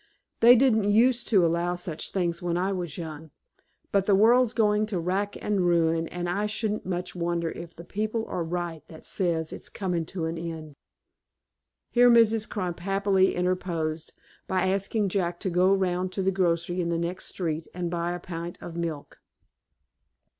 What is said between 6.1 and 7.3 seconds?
I shouldn't much